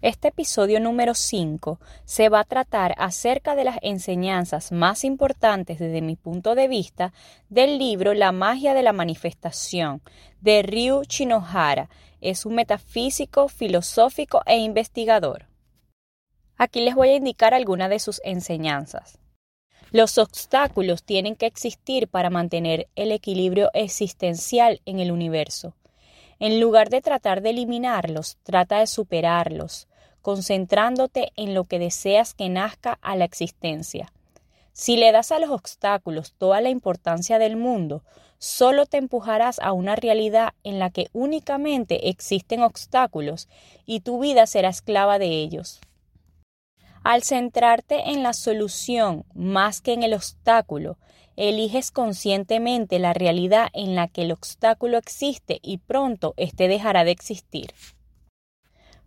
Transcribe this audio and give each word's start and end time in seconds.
Este 0.00 0.28
episodio 0.28 0.78
número 0.78 1.12
5 1.12 1.80
se 2.04 2.28
va 2.28 2.38
a 2.38 2.44
tratar 2.44 2.94
acerca 2.98 3.56
de 3.56 3.64
las 3.64 3.78
enseñanzas 3.82 4.70
más 4.70 5.02
importantes 5.02 5.80
desde 5.80 6.02
mi 6.02 6.14
punto 6.14 6.54
de 6.54 6.68
vista 6.68 7.12
del 7.48 7.78
libro 7.78 8.14
La 8.14 8.30
magia 8.30 8.74
de 8.74 8.84
la 8.84 8.92
manifestación 8.92 10.00
de 10.40 10.62
Ryu 10.62 11.02
Shinohara. 11.02 11.90
Es 12.20 12.46
un 12.46 12.54
metafísico, 12.54 13.48
filosófico 13.48 14.42
e 14.46 14.58
investigador. 14.58 15.46
Aquí 16.56 16.80
les 16.80 16.94
voy 16.94 17.08
a 17.08 17.16
indicar 17.16 17.52
algunas 17.52 17.90
de 17.90 17.98
sus 17.98 18.20
enseñanzas. 18.22 19.18
Los 19.90 20.16
obstáculos 20.18 21.02
tienen 21.02 21.34
que 21.34 21.46
existir 21.46 22.06
para 22.06 22.30
mantener 22.30 22.86
el 22.94 23.10
equilibrio 23.10 23.70
existencial 23.74 24.80
en 24.84 25.00
el 25.00 25.10
universo. 25.10 25.74
En 26.40 26.60
lugar 26.60 26.88
de 26.88 27.00
tratar 27.00 27.42
de 27.42 27.50
eliminarlos, 27.50 28.38
trata 28.44 28.78
de 28.78 28.86
superarlos, 28.86 29.88
concentrándote 30.22 31.32
en 31.36 31.54
lo 31.54 31.64
que 31.64 31.78
deseas 31.78 32.34
que 32.34 32.48
nazca 32.48 32.98
a 33.02 33.16
la 33.16 33.24
existencia. 33.24 34.12
Si 34.72 34.96
le 34.96 35.10
das 35.10 35.32
a 35.32 35.40
los 35.40 35.50
obstáculos 35.50 36.34
toda 36.38 36.60
la 36.60 36.68
importancia 36.68 37.40
del 37.40 37.56
mundo, 37.56 38.04
solo 38.38 38.86
te 38.86 38.98
empujarás 38.98 39.58
a 39.58 39.72
una 39.72 39.96
realidad 39.96 40.54
en 40.62 40.78
la 40.78 40.90
que 40.90 41.08
únicamente 41.12 42.08
existen 42.08 42.62
obstáculos 42.62 43.48
y 43.86 44.00
tu 44.00 44.20
vida 44.20 44.46
será 44.46 44.68
esclava 44.68 45.18
de 45.18 45.26
ellos. 45.26 45.80
Al 47.04 47.22
centrarte 47.22 48.10
en 48.10 48.22
la 48.22 48.32
solución 48.32 49.24
más 49.34 49.80
que 49.80 49.92
en 49.92 50.02
el 50.02 50.14
obstáculo, 50.14 50.98
eliges 51.36 51.92
conscientemente 51.92 52.98
la 52.98 53.12
realidad 53.12 53.68
en 53.72 53.94
la 53.94 54.08
que 54.08 54.22
el 54.22 54.32
obstáculo 54.32 54.98
existe 54.98 55.60
y 55.62 55.78
pronto 55.78 56.34
éste 56.36 56.66
dejará 56.66 57.04
de 57.04 57.12
existir. 57.12 57.72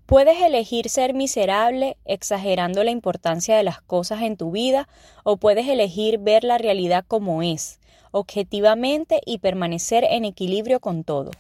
Puedes 0.06 0.42
elegir 0.42 0.90
ser 0.90 1.14
miserable 1.14 1.98
exagerando 2.06 2.84
la 2.84 2.92
importancia 2.92 3.56
de 3.56 3.64
las 3.64 3.82
cosas 3.82 4.22
en 4.24 4.36
tu 4.36 4.52
vida 4.52 4.88
o 5.24 5.38
puedes 5.38 5.68
elegir 5.68 6.20
ver 6.20 6.44
la 6.44 6.58
realidad 6.58 7.06
como 7.08 7.44
es, 7.44 7.80
objetivamente 8.12 9.22
y 9.26 9.40
permanecer 9.40 10.06
en 10.06 10.26
equilibrio 10.26 10.80
con 10.80 11.04
todo. 11.04 11.32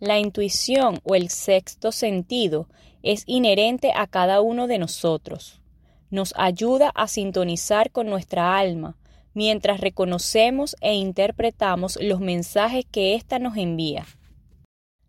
La 0.00 0.18
intuición 0.18 1.00
o 1.04 1.14
el 1.14 1.28
sexto 1.30 1.92
sentido 1.92 2.68
es 3.02 3.24
inherente 3.26 3.92
a 3.94 4.06
cada 4.06 4.40
uno 4.40 4.66
de 4.66 4.78
nosotros. 4.78 5.60
Nos 6.10 6.34
ayuda 6.36 6.90
a 6.94 7.08
sintonizar 7.08 7.90
con 7.90 8.08
nuestra 8.08 8.58
alma, 8.58 8.96
mientras 9.34 9.80
reconocemos 9.80 10.76
e 10.80 10.94
interpretamos 10.94 11.98
los 12.00 12.20
mensajes 12.20 12.84
que 12.90 13.14
ésta 13.14 13.38
nos 13.38 13.56
envía. 13.56 14.06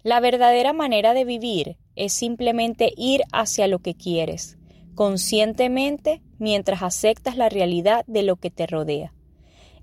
La 0.02 0.20
verdadera 0.20 0.74
manera 0.74 1.14
de 1.14 1.26
vivir 1.26 1.78
es 1.96 2.14
simplemente 2.14 2.94
ir 2.98 3.22
hacia 3.32 3.68
lo 3.68 3.80
que 3.80 3.96
quieres, 3.96 4.58
conscientemente 4.96 6.22
mientras 6.40 6.84
aceptas 6.84 7.38
la 7.38 7.50
realidad 7.50 8.04
de 8.08 8.24
lo 8.24 8.36
que 8.36 8.52
te 8.52 8.68
rodea. 8.68 9.14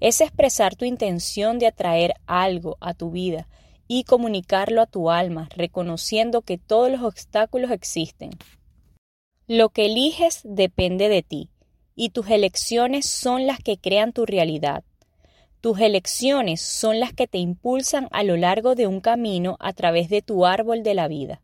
Es 0.01 0.21
expresar 0.21 0.77
tu 0.77 0.85
intención 0.85 1.59
de 1.59 1.67
atraer 1.67 2.15
algo 2.27 2.77
a 2.81 2.95
tu 2.95 3.11
vida 3.11 3.49
y 3.93 4.05
comunicarlo 4.05 4.83
a 4.83 4.87
tu 4.87 5.11
alma, 5.11 5.49
reconociendo 5.57 6.43
que 6.43 6.59
todos 6.59 6.93
los 6.93 7.03
obstáculos 7.03 7.73
existen. 7.73 8.31
Lo 9.49 9.71
que 9.71 9.87
eliges 9.87 10.43
depende 10.45 11.09
de 11.09 11.25
ti 11.25 11.51
y 11.97 12.11
tus 12.11 12.31
elecciones 12.31 13.07
son 13.07 13.49
las 13.49 13.59
que 13.59 13.79
crean 13.79 14.13
tu 14.13 14.27
realidad. 14.27 14.85
Tus 15.61 15.81
elecciones 15.81 16.61
son 16.61 17.01
las 17.01 17.13
que 17.13 17.27
te 17.27 17.39
impulsan 17.39 18.07
a 18.13 18.23
lo 18.23 18.37
largo 18.37 18.77
de 18.77 18.87
un 18.87 19.01
camino 19.01 19.57
a 19.59 19.73
través 19.73 20.09
de 20.09 20.23
tu 20.23 20.47
árbol 20.47 20.85
de 20.85 20.95
la 20.95 21.09
vida. 21.09 21.43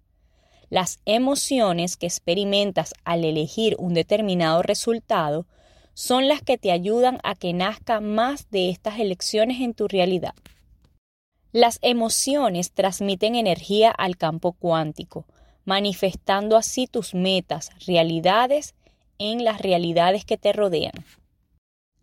Las 0.71 1.01
emociones 1.05 1.97
que 1.97 2.07
experimentas 2.07 2.95
al 3.03 3.25
elegir 3.25 3.75
un 3.81 3.93
determinado 3.93 4.63
resultado 4.63 5.49
son 5.95 6.29
las 6.29 6.43
que 6.43 6.59
te 6.59 6.71
ayudan 6.71 7.19
a 7.25 7.35
que 7.35 7.53
nazca 7.53 7.99
más 7.99 8.49
de 8.53 8.71
estas 8.71 9.01
elecciones 9.01 9.61
en 9.61 9.75
tu 9.75 9.89
realidad. 9.89 10.35
Las 11.53 11.79
emociones 11.83 12.73
transmiten 12.73 13.35
energía 13.35 13.91
al 13.91 14.17
campo 14.17 14.53
cuántico, 14.53 15.27
manifestando 15.65 16.57
así 16.57 16.87
tus 16.87 17.15
metas, 17.15 17.71
realidades 17.87 18.75
en 19.19 19.45
las 19.45 19.61
realidades 19.61 20.25
que 20.25 20.37
te 20.37 20.53
rodean. 20.53 20.93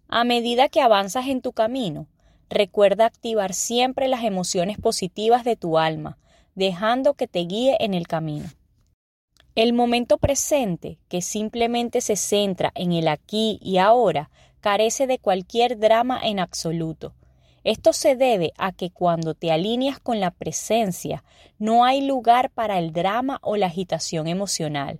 A 0.07 0.23
medida 0.23 0.69
que 0.69 0.81
avanzas 0.81 1.27
en 1.27 1.41
tu 1.41 1.53
camino, 1.53 2.07
recuerda 2.49 3.05
activar 3.05 3.53
siempre 3.53 4.07
las 4.07 4.23
emociones 4.23 4.77
positivas 4.77 5.43
de 5.43 5.55
tu 5.55 5.77
alma, 5.77 6.17
dejando 6.55 7.13
que 7.13 7.27
te 7.27 7.39
guíe 7.39 7.77
en 7.79 7.93
el 7.93 8.07
camino. 8.07 8.47
El 9.55 9.73
momento 9.73 10.17
presente, 10.17 10.97
que 11.09 11.21
simplemente 11.21 12.01
se 12.01 12.15
centra 12.15 12.71
en 12.75 12.91
el 12.91 13.07
aquí 13.07 13.59
y 13.61 13.77
ahora, 13.77 14.31
carece 14.61 15.05
de 15.05 15.19
cualquier 15.19 15.77
drama 15.77 16.19
en 16.23 16.39
absoluto. 16.39 17.13
Esto 17.63 17.93
se 17.93 18.15
debe 18.15 18.51
a 18.57 18.73
que 18.73 18.89
cuando 18.91 19.35
te 19.35 19.51
alineas 19.51 19.99
con 19.99 20.19
la 20.19 20.31
presencia, 20.31 21.23
no 21.59 21.85
hay 21.85 22.01
lugar 22.01 22.49
para 22.49 22.77
el 22.77 22.91
drama 22.91 23.39
o 23.41 23.55
la 23.55 23.67
agitación 23.67 24.27
emocional. 24.27 24.99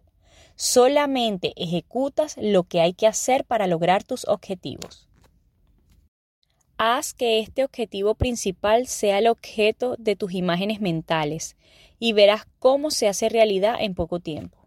Solamente 0.56 1.54
ejecutas 1.58 2.36
lo 2.40 2.64
que 2.64 2.80
hay 2.80 2.94
que 2.94 3.08
hacer 3.08 3.44
para 3.44 3.68
lograr 3.68 4.04
tus 4.04 4.26
objetivos. 4.28 5.10
Haz 6.78 7.14
que 7.14 7.40
este 7.40 7.64
objetivo 7.64 8.16
principal 8.16 8.88
sea 8.88 9.20
el 9.20 9.28
objeto 9.28 9.96
de 9.98 10.16
tus 10.16 10.34
imágenes 10.34 10.80
mentales 10.80 11.56
y 12.00 12.14
verás 12.14 12.46
cómo 12.60 12.92
se 12.92 13.08
hace 13.08 13.30
realidad 13.30 13.76
en 13.80 13.94
poco 13.94 14.20
tiempo. 14.20 14.63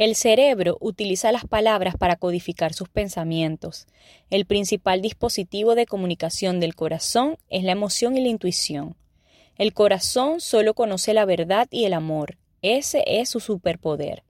El 0.00 0.16
cerebro 0.16 0.78
utiliza 0.80 1.30
las 1.30 1.44
palabras 1.44 1.94
para 1.94 2.16
codificar 2.16 2.72
sus 2.72 2.88
pensamientos. 2.88 3.86
El 4.30 4.46
principal 4.46 5.02
dispositivo 5.02 5.74
de 5.74 5.84
comunicación 5.84 6.58
del 6.58 6.74
corazón 6.74 7.36
es 7.50 7.64
la 7.64 7.72
emoción 7.72 8.16
y 8.16 8.22
la 8.22 8.28
intuición. 8.28 8.96
El 9.58 9.74
corazón 9.74 10.40
solo 10.40 10.72
conoce 10.72 11.12
la 11.12 11.26
verdad 11.26 11.68
y 11.70 11.84
el 11.84 11.92
amor. 11.92 12.38
Ese 12.62 13.04
es 13.06 13.28
su 13.28 13.40
superpoder. 13.40 14.24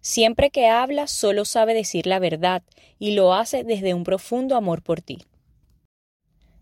Siempre 0.00 0.48
que 0.48 0.68
habla 0.68 1.06
solo 1.06 1.44
sabe 1.44 1.74
decir 1.74 2.06
la 2.06 2.18
verdad 2.18 2.62
y 2.98 3.12
lo 3.12 3.34
hace 3.34 3.64
desde 3.64 3.92
un 3.92 4.04
profundo 4.04 4.56
amor 4.56 4.80
por 4.80 5.02
ti. 5.02 5.18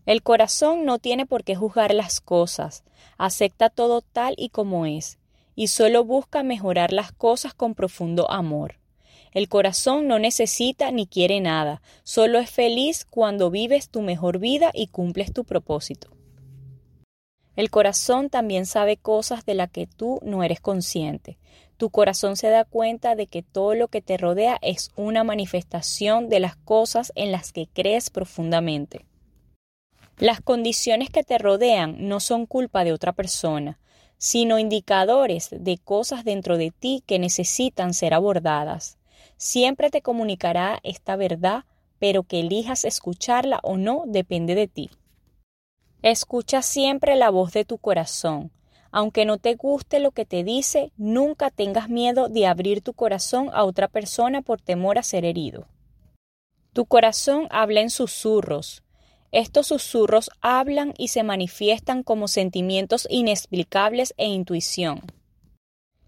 El 0.05 0.23
corazón 0.23 0.83
no 0.83 0.99
tiene 0.99 1.25
por 1.25 1.45
qué 1.45 1.55
juzgar 1.55 1.93
las 1.93 2.19
cosas, 2.19 2.83
acepta 3.17 3.69
todo 3.69 4.01
tal 4.01 4.35
y 4.37 4.49
como 4.49 4.85
es, 4.85 5.19
y 5.55 5.67
solo 5.67 6.03
busca 6.03 6.43
mejorar 6.43 6.93
las 6.93 7.11
cosas 7.11 7.53
con 7.53 7.75
profundo 7.75 8.29
amor. 8.31 8.79
El 9.33 9.47
corazón 9.47 10.07
no 10.07 10.19
necesita 10.19 10.91
ni 10.91 11.07
quiere 11.07 11.39
nada, 11.39 11.81
solo 12.03 12.39
es 12.39 12.49
feliz 12.49 13.05
cuando 13.09 13.49
vives 13.49 13.89
tu 13.89 14.01
mejor 14.01 14.39
vida 14.39 14.71
y 14.73 14.87
cumples 14.87 15.31
tu 15.31 15.45
propósito. 15.45 16.09
El 17.55 17.69
corazón 17.69 18.29
también 18.29 18.65
sabe 18.65 18.97
cosas 18.97 19.45
de 19.45 19.55
las 19.55 19.69
que 19.69 19.87
tú 19.87 20.19
no 20.23 20.43
eres 20.43 20.61
consciente. 20.61 21.37
Tu 21.77 21.89
corazón 21.89 22.37
se 22.37 22.49
da 22.49 22.63
cuenta 22.63 23.15
de 23.15 23.27
que 23.27 23.41
todo 23.41 23.75
lo 23.75 23.87
que 23.87 24.01
te 24.01 24.17
rodea 24.17 24.57
es 24.61 24.91
una 24.95 25.23
manifestación 25.23 26.29
de 26.29 26.39
las 26.39 26.55
cosas 26.55 27.11
en 27.15 27.31
las 27.31 27.51
que 27.51 27.67
crees 27.67 28.09
profundamente. 28.09 29.05
Las 30.17 30.39
condiciones 30.39 31.09
que 31.09 31.23
te 31.23 31.37
rodean 31.37 32.07
no 32.07 32.19
son 32.19 32.45
culpa 32.45 32.83
de 32.83 32.93
otra 32.93 33.11
persona, 33.11 33.79
sino 34.21 34.59
indicadores 34.59 35.49
de 35.49 35.79
cosas 35.79 36.23
dentro 36.23 36.59
de 36.59 36.69
ti 36.69 37.03
que 37.07 37.17
necesitan 37.17 37.95
ser 37.95 38.13
abordadas. 38.13 38.99
Siempre 39.35 39.89
te 39.89 40.03
comunicará 40.03 40.79
esta 40.83 41.15
verdad, 41.15 41.65
pero 41.97 42.21
que 42.21 42.41
elijas 42.41 42.85
escucharla 42.85 43.59
o 43.63 43.77
no 43.77 44.03
depende 44.05 44.53
de 44.53 44.67
ti. 44.67 44.91
Escucha 46.03 46.61
siempre 46.61 47.15
la 47.15 47.31
voz 47.31 47.51
de 47.53 47.65
tu 47.65 47.79
corazón. 47.79 48.51
Aunque 48.91 49.25
no 49.25 49.39
te 49.39 49.55
guste 49.55 49.99
lo 49.99 50.11
que 50.11 50.25
te 50.25 50.43
dice, 50.43 50.91
nunca 50.97 51.49
tengas 51.49 51.89
miedo 51.89 52.29
de 52.29 52.45
abrir 52.45 52.83
tu 52.83 52.93
corazón 52.93 53.49
a 53.53 53.63
otra 53.63 53.87
persona 53.87 54.43
por 54.43 54.61
temor 54.61 54.99
a 54.99 55.03
ser 55.03 55.25
herido. 55.25 55.65
Tu 56.73 56.85
corazón 56.85 57.47
habla 57.49 57.81
en 57.81 57.89
susurros. 57.89 58.83
Estos 59.31 59.67
susurros 59.67 60.29
hablan 60.41 60.93
y 60.97 61.07
se 61.07 61.23
manifiestan 61.23 62.03
como 62.03 62.27
sentimientos 62.27 63.07
inexplicables 63.09 64.13
e 64.17 64.27
intuición. 64.27 65.01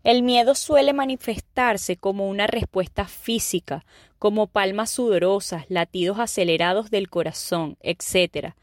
El 0.04 0.24
miedo 0.24 0.54
suele 0.56 0.92
manifestarse 0.92 1.96
como 1.96 2.28
una 2.28 2.48
respuesta 2.48 3.06
física, 3.06 3.86
como 4.20 4.48
palmas 4.48 4.90
sudorosas, 4.90 5.64
latidos 5.70 6.20
acelerados 6.20 6.92
del 6.92 7.10
corazón, 7.10 7.78
etc. 7.80 8.56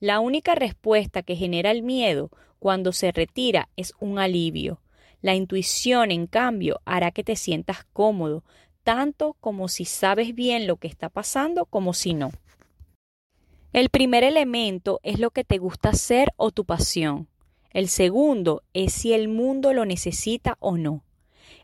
La 0.00 0.20
única 0.20 0.54
respuesta 0.54 1.22
que 1.22 1.36
genera 1.36 1.70
el 1.70 1.82
miedo 1.82 2.30
cuando 2.58 2.92
se 2.92 3.12
retira 3.12 3.68
es 3.76 3.92
un 4.00 4.18
alivio. 4.18 4.80
La 5.20 5.34
intuición, 5.34 6.10
en 6.10 6.26
cambio, 6.26 6.80
hará 6.86 7.10
que 7.10 7.24
te 7.24 7.36
sientas 7.36 7.84
cómodo, 7.92 8.42
tanto 8.82 9.36
como 9.40 9.68
si 9.68 9.84
sabes 9.84 10.34
bien 10.34 10.66
lo 10.66 10.76
que 10.76 10.88
está 10.88 11.10
pasando 11.10 11.66
como 11.66 11.92
si 11.92 12.14
no. 12.14 12.30
El 13.72 13.90
primer 13.90 14.24
elemento 14.24 14.98
es 15.02 15.18
lo 15.18 15.30
que 15.30 15.44
te 15.44 15.58
gusta 15.58 15.90
hacer 15.90 16.32
o 16.36 16.50
tu 16.50 16.64
pasión. 16.64 17.28
El 17.70 17.88
segundo 17.88 18.62
es 18.72 18.94
si 18.94 19.12
el 19.12 19.28
mundo 19.28 19.74
lo 19.74 19.84
necesita 19.84 20.56
o 20.58 20.78
no. 20.78 21.04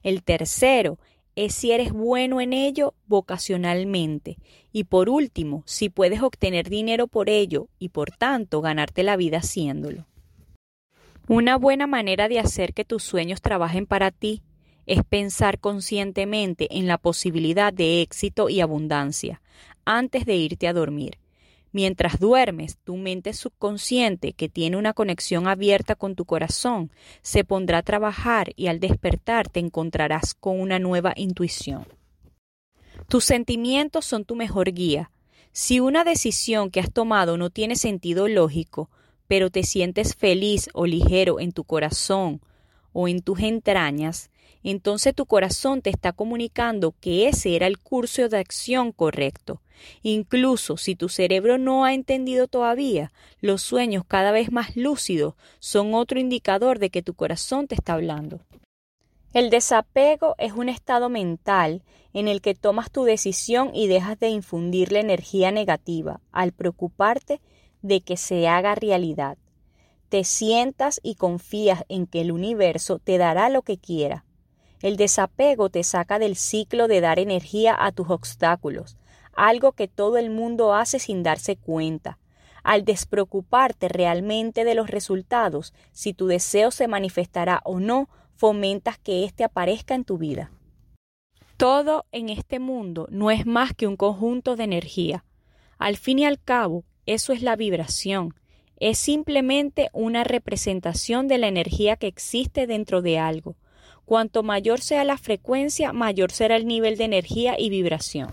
El 0.03 0.23
tercero 0.23 0.99
es 1.35 1.55
si 1.55 1.73
eres 1.73 1.93
bueno 1.93 2.43
en 2.43 2.53
ello 2.53 2.95
vocacionalmente. 3.06 4.37
Y 4.71 4.85
por 4.85 5.09
último, 5.09 5.62
si 5.67 5.89
puedes 5.89 6.23
obtener 6.23 6.69
dinero 6.69 7.06
por 7.06 7.31
ello 7.31 7.69
y 7.79 7.89
por 7.89 8.11
tanto 8.11 8.61
ganarte 8.61 9.03
la 9.03 9.17
vida 9.17 9.39
haciéndolo. 9.39 10.06
Una 11.27 11.56
buena 11.56 11.87
manera 11.87 12.29
de 12.29 12.39
hacer 12.39 12.75
que 12.75 12.85
tus 12.85 13.03
sueños 13.03 13.41
trabajen 13.41 13.87
para 13.87 14.11
ti 14.11 14.43
es 14.85 15.03
pensar 15.05 15.59
conscientemente 15.59 16.69
en 16.77 16.87
la 16.87 16.99
posibilidad 16.99 17.73
de 17.73 18.03
éxito 18.03 18.51
y 18.51 18.61
abundancia 18.61 19.41
antes 19.87 20.27
de 20.27 20.37
irte 20.37 20.69
a 20.69 20.75
dormir. 20.75 21.19
Mientras 21.75 22.21
duermes, 22.21 22.79
tu 22.85 22.97
mente 22.97 23.32
subconsciente, 23.32 24.32
que 24.32 24.49
tiene 24.49 24.76
una 24.76 24.93
conexión 24.93 25.49
abierta 25.49 25.97
con 25.97 26.15
tu 26.15 26.25
corazón, 26.25 26.93
se 27.21 27.43
pondrá 27.43 27.79
a 27.79 27.82
trabajar 27.82 28.53
y 28.55 28.69
al 28.69 28.79
despertar 28.79 29.49
te 29.49 29.59
encontrarás 29.59 30.35
con 30.35 30.61
una 30.61 30.79
nueva 30.79 31.15
intuición. 31.17 31.85
Tus 33.09 33.25
sentimientos 33.25 34.05
son 34.05 34.25
tu 34.25 34.37
mejor 34.37 34.73
guía. 34.73 35.11
Si 35.50 35.81
una 35.81 36.05
decisión 36.05 36.71
que 36.71 36.79
has 36.79 36.93
tomado 36.93 37.37
no 37.37 37.50
tiene 37.50 37.75
sentido 37.75 38.29
lógico, 38.29 38.88
pero 39.27 39.50
te 39.50 39.65
sientes 39.65 40.15
feliz 40.15 40.69
o 40.75 40.87
ligero 40.87 41.41
en 41.41 41.50
tu 41.50 41.65
corazón 41.65 42.41
o 42.93 43.09
en 43.09 43.20
tus 43.20 43.41
entrañas, 43.41 44.31
entonces 44.62 45.15
tu 45.15 45.27
corazón 45.27 45.83
te 45.83 45.91
está 45.91 46.12
comunicando 46.12 46.95
que 47.01 47.29
ese 47.29 47.56
era 47.56 47.67
el 47.67 47.79
curso 47.79 48.29
de 48.29 48.39
acción 48.39 48.93
correcto. 48.93 49.61
Incluso 50.03 50.77
si 50.77 50.95
tu 50.95 51.09
cerebro 51.09 51.59
no 51.59 51.85
ha 51.85 51.95
entendido 51.95 52.47
todavía, 52.47 53.12
los 53.41 53.62
sueños 53.62 54.05
cada 54.06 54.31
vez 54.31 54.53
más 54.53 54.77
lúcidos 54.77 55.35
son 55.59 55.95
otro 55.95 56.21
indicador 56.21 56.79
de 56.79 56.91
que 56.91 57.03
tu 57.03 57.15
corazón 57.15 57.67
te 57.67 57.75
está 57.75 57.95
hablando. 57.95 58.41
El 59.33 59.51
desapego 59.51 60.37
es 60.39 60.53
un 60.53 60.69
estado 60.69 61.09
mental 61.09 61.83
en 62.12 62.29
el 62.29 62.41
que 62.41 62.55
tomas 62.55 62.93
tu 62.93 63.03
decisión 63.03 63.73
y 63.75 63.89
dejas 63.89 64.19
de 64.21 64.29
infundirle 64.29 65.01
energía 65.01 65.51
negativa 65.51 66.21
al 66.31 66.53
preocuparte 66.53 67.41
de 67.83 68.01
que 68.01 68.17
se 68.17 68.47
haga 68.47 68.77
realidad. 68.77 69.37
Te 70.09 70.23
sientas 70.23 71.01
y 71.03 71.17
confías 71.17 71.85
en 71.89 72.06
que 72.06 72.21
el 72.21 72.31
universo 72.31 73.01
te 73.01 73.19
dará 73.19 73.49
lo 73.49 73.62
que 73.62 73.79
quiera. 73.79 74.24
El 74.84 74.98
desapego 74.98 75.70
te 75.70 75.82
saca 75.82 76.19
del 76.19 76.36
ciclo 76.36 76.88
de 76.88 77.00
dar 77.00 77.19
energía 77.19 77.75
a 77.75 77.90
tus 77.90 78.10
obstáculos, 78.10 78.98
algo 79.32 79.72
que 79.72 79.88
todo 79.88 80.19
el 80.19 80.28
mundo 80.28 80.75
hace 80.75 80.98
sin 80.98 81.22
darse 81.22 81.56
cuenta. 81.56 82.19
Al 82.62 82.84
despreocuparte 82.84 83.88
realmente 83.88 84.62
de 84.62 84.75
los 84.75 84.90
resultados, 84.90 85.72
si 85.92 86.12
tu 86.12 86.26
deseo 86.26 86.70
se 86.70 86.86
manifestará 86.86 87.62
o 87.64 87.81
no, 87.81 88.10
fomentas 88.36 88.98
que 88.98 89.25
éste 89.25 89.42
aparezca 89.42 89.94
en 89.94 90.04
tu 90.04 90.19
vida. 90.19 90.50
Todo 91.56 92.04
en 92.12 92.28
este 92.28 92.58
mundo 92.58 93.08
no 93.10 93.31
es 93.31 93.46
más 93.46 93.72
que 93.72 93.86
un 93.86 93.96
conjunto 93.96 94.54
de 94.54 94.64
energía. 94.64 95.25
Al 95.78 95.96
fin 95.96 96.19
y 96.19 96.26
al 96.26 96.38
cabo, 96.38 96.84
eso 97.06 97.32
es 97.32 97.40
la 97.40 97.56
vibración. 97.56 98.34
Es 98.76 98.98
simplemente 98.98 99.88
una 99.94 100.25
representación 100.25 101.26
de 101.26 101.38
la 101.38 101.48
energía 101.48 101.96
que 101.96 102.06
existe 102.06 102.66
dentro 102.66 103.00
de 103.00 103.19
algo. 103.19 103.56
Cuanto 104.05 104.43
mayor 104.43 104.81
sea 104.81 105.05
la 105.05 105.17
frecuencia, 105.17 105.93
mayor 105.93 106.31
será 106.31 106.56
el 106.56 106.67
nivel 106.67 106.97
de 106.97 107.05
energía 107.05 107.59
y 107.59 107.71
vibración. 107.71 108.33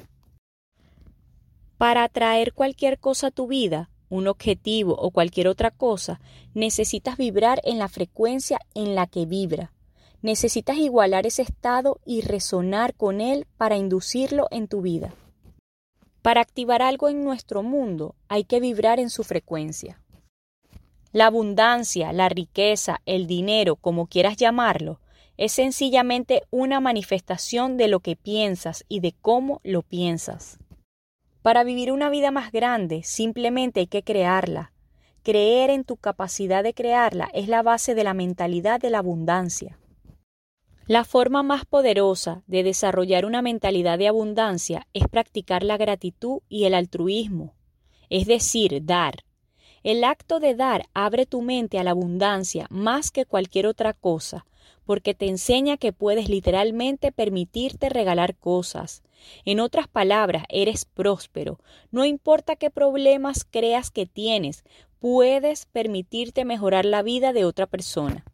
Para 1.78 2.04
atraer 2.04 2.54
cualquier 2.54 3.00
cosa 3.00 3.28
a 3.28 3.32
tu 3.32 3.48
vida, 3.48 3.90
un 4.10 4.28
objetivo 4.28 4.94
o 4.96 5.12
cualquier 5.12 5.48
otra 5.48 5.72
cosa, 5.72 6.20
necesitas 6.54 7.18
vibrar 7.18 7.62
en 7.64 7.80
la 7.80 7.88
frecuencia 7.88 8.60
en 8.76 8.94
la 8.94 9.08
que 9.08 9.26
vibra. 9.26 9.72
Necesitas 10.22 10.78
igualar 10.78 11.26
ese 11.26 11.42
estado 11.42 12.00
y 12.06 12.22
resonar 12.22 12.94
con 12.94 13.22
él 13.22 13.48
para 13.58 13.78
inducirlo 13.78 14.48
en 14.52 14.68
tu 14.68 14.82
vida. 14.82 15.14
Para 16.22 16.42
activar 16.42 16.84
algo 16.84 17.10
en 17.10 17.24
nuestro 17.24 17.64
mundo 17.64 18.14
hay 18.28 18.44
que 18.44 18.60
vibrar 18.60 19.00
en 19.00 19.10
su 19.10 19.24
frecuencia. 19.24 20.00
La 21.14 21.26
abundancia, 21.26 22.14
la 22.14 22.30
riqueza, 22.30 23.02
el 23.06 23.26
dinero, 23.26 23.76
como 23.76 24.06
quieras 24.06 24.38
llamarlo, 24.38 25.00
es 25.42 25.54
sencillamente 25.54 26.44
una 26.52 26.80
manifestación 26.80 27.76
de 27.76 27.88
lo 27.88 28.00
que 28.00 28.16
piensas 28.16 28.86
y 28.88 29.00
de 29.00 29.16
cómo 29.24 29.60
lo 29.64 29.82
piensas. 29.82 30.60
Para 31.42 31.64
vivir 31.64 31.92
una 31.92 32.12
vida 32.12 32.30
más 32.30 32.52
grande 32.52 33.02
simplemente 33.02 33.80
hay 33.80 33.88
que 33.88 34.04
crearla. 34.04 34.72
Creer 35.24 35.72
en 35.72 35.84
tu 35.84 35.98
capacidad 35.98 36.64
de 36.64 36.76
crearla 36.76 37.28
es 37.34 37.48
la 37.48 37.64
base 37.64 37.96
de 37.96 38.04
la 38.04 38.14
mentalidad 38.14 38.80
de 38.80 38.92
la 38.92 39.00
abundancia. 39.00 39.80
La 40.86 41.06
forma 41.06 41.42
más 41.42 41.66
poderosa 41.66 42.44
de 42.46 42.62
desarrollar 42.62 43.26
una 43.26 43.42
mentalidad 43.42 43.98
de 43.98 44.10
abundancia 44.10 44.86
es 44.94 45.08
practicar 45.08 45.64
la 45.64 45.78
gratitud 45.78 46.42
y 46.50 46.66
el 46.66 46.76
altruismo, 46.76 47.56
es 48.12 48.28
decir, 48.28 48.86
dar. 48.86 49.24
El 49.82 50.04
acto 50.04 50.40
de 50.40 50.54
dar 50.54 50.86
abre 50.94 51.26
tu 51.26 51.42
mente 51.42 51.80
a 51.80 51.84
la 51.84 51.92
abundancia 51.92 52.68
más 52.70 53.10
que 53.10 53.26
cualquier 53.26 53.66
otra 53.66 53.94
cosa, 53.94 54.46
porque 54.86 55.14
te 55.14 55.28
enseña 55.28 55.78
que 55.78 55.94
puedes 55.94 56.30
literalmente 56.30 57.12
permitirte 57.12 57.90
regalar 57.90 58.36
cosas. 58.36 59.04
En 59.46 59.60
otras 59.60 59.88
palabras, 59.88 60.44
eres 60.50 60.86
próspero. 60.86 61.60
No 61.92 62.06
importa 62.06 62.56
qué 62.56 62.70
problemas 62.70 63.46
creas 63.50 63.92
que 63.92 64.06
tienes, 64.06 64.64
puedes 65.00 65.66
permitirte 65.66 66.46
mejorar 66.46 66.86
la 66.86 67.04
vida 67.04 67.34
de 67.34 67.46
otra 67.46 67.68
persona. 67.68 68.26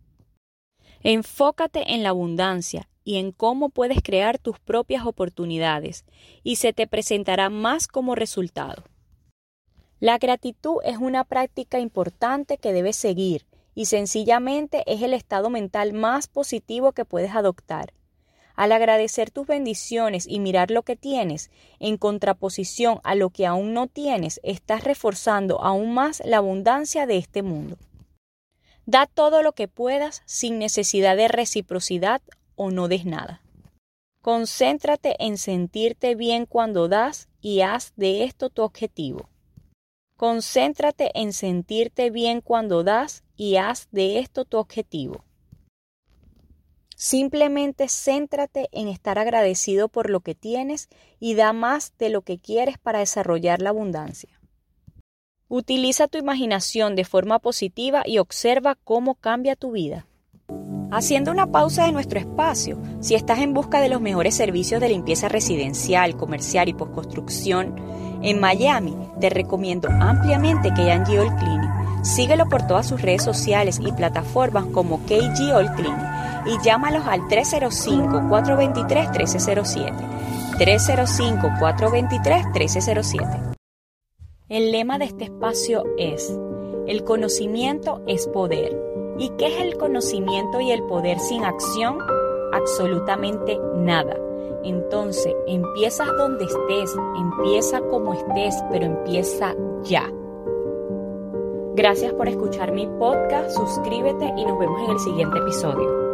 Enfócate 1.01 1.94
en 1.94 2.03
la 2.03 2.09
abundancia 2.09 2.89
y 3.03 3.17
en 3.17 3.31
cómo 3.31 3.69
puedes 3.69 4.01
crear 4.01 4.38
tus 4.38 4.59
propias 4.59 5.05
oportunidades, 5.05 6.03
y 6.43 6.57
se 6.57 6.73
te 6.73 6.88
presentará 6.88 7.50
más 7.50 7.88
como 7.88 8.15
resultado. 8.15 8.83
La 10.01 10.17
gratitud 10.17 10.79
es 10.83 10.98
una 10.98 11.24
práctica 11.24 11.79
importante 11.79 12.57
que 12.57 12.74
debes 12.74 12.98
seguir 12.98 13.45
y 13.77 13.86
sencillamente 13.86 14.81
es 14.88 15.03
el 15.03 15.13
estado 15.13 15.51
mental 15.51 15.93
más 15.93 16.27
positivo 16.27 16.93
que 16.93 17.05
puedes 17.05 17.36
adoptar. 17.36 17.93
Al 18.55 18.72
agradecer 18.72 19.29
tus 19.29 19.46
bendiciones 19.46 20.25
y 20.27 20.39
mirar 20.39 20.72
lo 20.72 20.81
que 20.81 20.96
tienes, 20.96 21.51
en 21.79 21.98
contraposición 21.98 23.00
a 23.03 23.13
lo 23.13 23.29
que 23.29 23.46
aún 23.46 23.75
no 23.75 23.86
tienes, 23.86 24.39
estás 24.41 24.84
reforzando 24.84 25.62
aún 25.62 25.93
más 25.93 26.24
la 26.25 26.38
abundancia 26.38 27.05
de 27.05 27.17
este 27.17 27.43
mundo. 27.43 27.77
Da 28.88 29.05
todo 29.05 29.43
lo 29.43 29.51
que 29.51 29.67
puedas 29.67 30.24
sin 30.25 30.57
necesidad 30.57 31.15
de 31.15 31.27
reciprocidad 31.27 32.24
o 32.55 32.72
no 32.72 32.88
des 32.88 33.05
nada. 33.05 33.43
Concéntrate 34.24 35.17
en 35.19 35.38
sentirte 35.38 36.15
bien 36.15 36.48
cuando 36.48 36.88
das 36.88 37.29
y 37.41 37.62
haz 37.62 37.93
de 37.96 38.24
esto 38.24 38.50
tu 38.50 38.63
objetivo. 38.63 39.29
Concéntrate 40.15 41.12
en 41.13 41.31
sentirte 41.31 42.10
bien 42.10 42.41
cuando 42.41 42.84
das 42.84 43.24
y 43.38 43.56
haz 43.58 43.88
de 43.91 44.20
esto 44.20 44.44
tu 44.44 44.58
objetivo. 44.58 45.24
Simplemente 46.96 47.88
céntrate 47.88 48.70
en 48.72 48.88
estar 48.88 49.20
agradecido 49.20 49.88
por 49.88 50.10
lo 50.10 50.22
que 50.22 50.34
tienes 50.34 50.89
y 51.20 51.36
da 51.36 51.53
más 51.53 51.94
de 52.00 52.10
lo 52.10 52.24
que 52.24 52.39
quieres 52.39 52.79
para 52.79 53.00
desarrollar 53.00 53.62
la 53.62 53.70
abundancia. 53.70 54.41
Utiliza 55.48 56.08
tu 56.08 56.17
imaginación 56.17 56.96
de 56.96 57.06
forma 57.06 57.38
positiva 57.38 58.01
y 58.03 58.17
observa 58.17 58.75
cómo 58.84 59.13
cambia 59.13 59.56
tu 59.56 59.72
vida. 59.72 60.08
Haciendo 60.89 61.32
una 61.32 61.51
pausa 61.51 61.86
de 61.86 61.91
nuestro 61.91 62.20
espacio, 62.20 62.82
si 63.00 63.13
estás 63.13 63.39
en 63.39 63.53
busca 63.53 63.79
de 63.79 63.89
los 63.89 64.01
mejores 64.01 64.36
servicios 64.36 64.82
de 64.82 64.89
limpieza 64.89 65.29
residencial, 65.29 66.17
comercial 66.17 66.67
y 66.67 66.74
postconstrucción 66.74 67.75
en 68.21 68.39
Miami, 68.39 68.95
te 69.19 69.29
recomiendo 69.29 69.89
ampliamente 69.89 70.69
KG 70.69 71.19
All 71.19 71.36
Cleaning 71.36 71.77
Síguelo 72.07 72.47
por 72.47 72.65
todas 72.65 72.88
sus 72.88 73.01
redes 73.01 73.24
sociales 73.24 73.81
y 73.83 73.91
plataformas 73.91 74.65
como 74.67 75.05
KG 75.05 75.53
All 75.53 75.69
y 76.45 76.57
llámalos 76.63 77.05
al 77.05 77.24
305-423-1307. 77.24 79.93
305-423-1307. 80.57 83.55
El 84.47 84.71
lema 84.71 84.97
de 84.97 85.03
este 85.05 85.25
espacio 85.25 85.83
es, 85.97 86.33
el 86.88 87.03
conocimiento 87.03 88.01
es 88.07 88.25
poder. 88.27 88.81
¿Y 89.19 89.31
qué 89.38 89.47
es 89.47 89.59
el 89.59 89.75
conocimiento 89.77 90.62
y 90.62 90.71
el 90.71 90.83
poder 90.83 91.19
sin 91.19 91.43
acción? 91.43 91.97
absolutamente 92.53 93.59
nada. 93.75 94.15
Entonces, 94.63 95.33
empiezas 95.47 96.07
donde 96.17 96.45
estés, 96.45 96.95
empieza 97.17 97.81
como 97.81 98.13
estés, 98.13 98.55
pero 98.71 98.85
empieza 98.85 99.55
ya. 99.83 100.11
Gracias 101.75 102.11
por 102.13 102.27
escuchar 102.27 102.71
mi 102.71 102.87
podcast, 102.99 103.51
suscríbete 103.51 104.33
y 104.35 104.45
nos 104.45 104.57
vemos 104.57 104.81
en 104.83 104.91
el 104.91 104.99
siguiente 104.99 105.37
episodio. 105.37 105.97